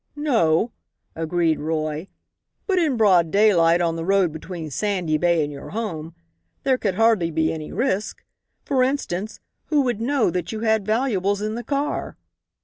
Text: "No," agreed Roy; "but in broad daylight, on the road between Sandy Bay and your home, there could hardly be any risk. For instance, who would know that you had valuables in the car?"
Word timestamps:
"No," 0.15 0.71
agreed 1.15 1.59
Roy; 1.59 2.07
"but 2.65 2.79
in 2.79 2.97
broad 2.97 3.29
daylight, 3.29 3.81
on 3.81 3.97
the 3.97 4.03
road 4.03 4.31
between 4.31 4.71
Sandy 4.71 5.19
Bay 5.19 5.43
and 5.43 5.51
your 5.53 5.69
home, 5.69 6.15
there 6.63 6.79
could 6.79 6.95
hardly 6.95 7.29
be 7.29 7.53
any 7.53 7.71
risk. 7.71 8.23
For 8.65 8.81
instance, 8.81 9.39
who 9.65 9.81
would 9.81 10.01
know 10.01 10.31
that 10.31 10.51
you 10.51 10.61
had 10.61 10.87
valuables 10.87 11.43
in 11.43 11.53
the 11.53 11.63
car?" 11.63 12.17